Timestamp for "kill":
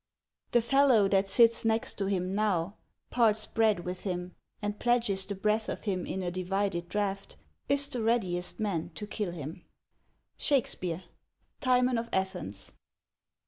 9.05-9.29